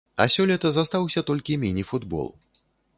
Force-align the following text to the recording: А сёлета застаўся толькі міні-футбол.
А 0.23 0.25
сёлета 0.35 0.71
застаўся 0.79 1.25
толькі 1.29 1.61
міні-футбол. 1.67 2.27